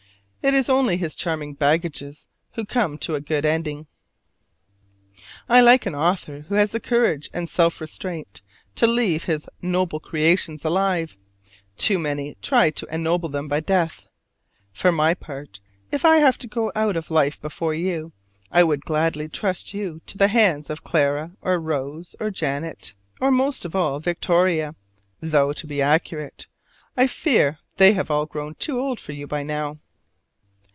It 0.43 0.55
is 0.55 0.69
only 0.69 0.97
his 0.97 1.15
charming 1.15 1.53
baggages 1.53 2.27
who 2.53 2.65
come 2.65 2.97
to 2.97 3.13
a 3.13 3.21
good 3.21 3.45
ending. 3.45 3.85
I 5.47 5.61
like 5.61 5.85
an 5.85 5.93
author 5.93 6.41
who 6.49 6.55
has 6.55 6.71
the 6.71 6.79
courage 6.79 7.29
and 7.31 7.47
self 7.47 7.79
restraint 7.79 8.41
to 8.73 8.87
leave 8.87 9.25
his 9.25 9.47
noble 9.61 9.99
creations 9.99 10.65
alive: 10.65 11.15
too 11.77 11.99
many 11.99 12.37
try 12.41 12.71
to 12.71 12.87
ennoble 12.87 13.29
them 13.29 13.47
by 13.47 13.59
death. 13.59 14.09
For 14.71 14.91
my 14.91 15.13
part, 15.13 15.61
if 15.91 16.03
I 16.05 16.17
have 16.17 16.39
to 16.39 16.47
go 16.47 16.71
out 16.73 16.97
of 16.97 17.11
life 17.11 17.39
before 17.39 17.75
you, 17.75 18.11
I 18.51 18.63
would 18.63 18.81
gladly 18.81 19.29
trust 19.29 19.75
you 19.75 20.01
to 20.07 20.17
the 20.17 20.27
hands 20.29 20.71
of 20.71 20.83
Clara, 20.83 21.33
or 21.43 21.59
Rose, 21.61 22.15
or 22.19 22.31
Janet, 22.31 22.95
or 23.19 23.29
most 23.29 23.63
of 23.63 23.75
all 23.75 23.99
Vittoria; 23.99 24.73
though, 25.21 25.53
to 25.53 25.67
be 25.67 25.83
accurate, 25.83 26.47
I 26.97 27.05
fear 27.05 27.59
they 27.77 27.93
have 27.93 28.09
all 28.09 28.25
grown 28.25 28.55
too 28.55 28.79
old 28.79 28.99
for 28.99 29.11
you 29.11 29.27
by 29.27 29.43
now. 29.43 29.77